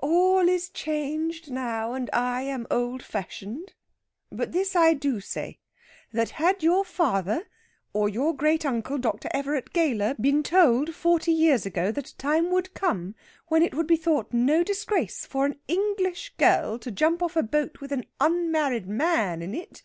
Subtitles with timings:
[0.00, 3.72] All is changed now, and I am old fashioned.
[4.30, 5.60] But this I do say,
[6.12, 7.46] that had your father,
[7.94, 9.30] or your great uncle, Dr.
[9.32, 13.14] Everett Gayler, been told forty years ago that a time would come
[13.46, 17.42] when it would be thought no disgrace for an English girl to jump off a
[17.42, 19.82] boat with an unmarried man in it....